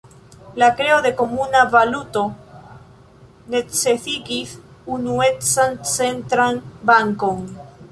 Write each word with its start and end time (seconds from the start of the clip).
La 0.61 0.67
kreo 0.77 0.95
de 1.05 1.09
komuna 1.19 1.61
valuto 1.75 2.23
necesigis 3.57 4.57
unuecan 4.97 5.79
centran 5.93 6.61
bankon. 6.93 7.49